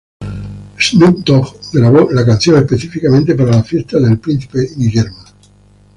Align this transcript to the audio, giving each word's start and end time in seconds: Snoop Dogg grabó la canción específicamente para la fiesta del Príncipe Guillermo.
Snoop 0.79 1.23
Dogg 1.23 1.57
grabó 1.73 2.09
la 2.09 2.25
canción 2.25 2.57
específicamente 2.57 3.35
para 3.35 3.51
la 3.57 3.63
fiesta 3.63 3.99
del 3.99 4.17
Príncipe 4.17 4.67
Guillermo. 4.75 5.23